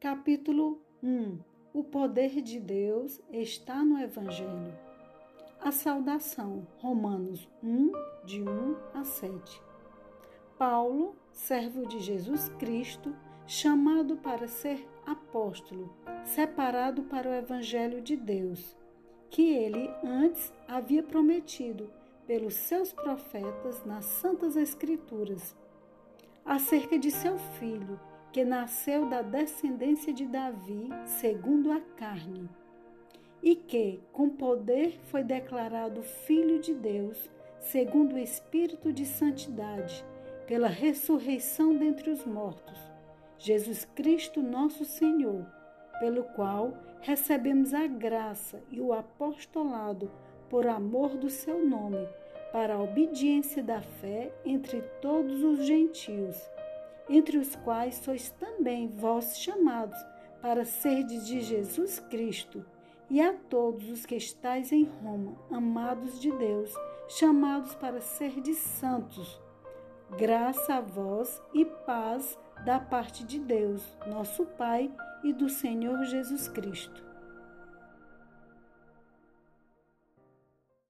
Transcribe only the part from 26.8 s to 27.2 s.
de